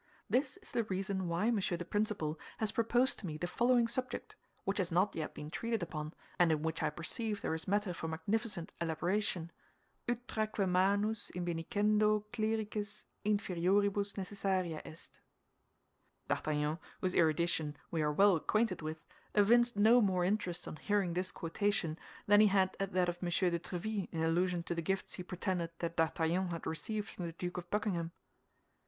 This 0.27 0.57
is 0.63 0.71
the 0.71 0.83
reason 0.85 1.27
why 1.27 1.51
Monsieur 1.51 1.77
the 1.77 1.85
Principal 1.85 2.39
has 2.57 2.71
proposed 2.71 3.19
to 3.19 3.25
me 3.27 3.37
the 3.37 3.45
following 3.45 3.87
subject, 3.87 4.35
which 4.63 4.79
has 4.79 4.91
not 4.91 5.15
yet 5.15 5.35
been 5.35 5.51
treated 5.51 5.83
upon, 5.83 6.15
and 6.39 6.51
in 6.51 6.63
which 6.63 6.81
I 6.81 6.89
perceive 6.89 7.41
there 7.43 7.53
is 7.53 7.67
matter 7.67 7.93
for 7.93 8.07
magnificent 8.07 8.71
elaboration—'Utraque 8.81 10.57
manus 10.67 11.29
in 11.29 11.45
benedicendo 11.45 12.23
clericis 12.33 13.05
inferioribus 13.23 14.15
necessaria 14.17 14.81
est.'" 14.83 15.19
D'Artagnan, 16.27 16.79
whose 17.01 17.13
erudition 17.13 17.77
we 17.91 18.01
are 18.01 18.11
well 18.11 18.35
acquainted 18.37 18.81
with, 18.81 18.97
evinced 19.35 19.75
no 19.77 20.01
more 20.01 20.25
interest 20.25 20.67
on 20.67 20.77
hearing 20.77 21.13
this 21.13 21.31
quotation 21.31 21.95
than 22.25 22.41
he 22.41 22.47
had 22.47 22.75
at 22.79 22.93
that 22.93 23.07
of 23.07 23.19
M. 23.21 23.29
de 23.29 23.59
Tréville 23.59 24.09
in 24.11 24.23
allusion 24.23 24.63
to 24.63 24.73
the 24.73 24.81
gifts 24.81 25.13
he 25.13 25.21
pretended 25.21 25.69
that 25.77 25.95
D'Artagnan 25.97 26.47
had 26.47 26.65
received 26.65 27.07
from 27.07 27.25
the 27.25 27.33
Duke 27.33 27.57
of 27.57 27.69
Buckingham. 27.69 28.09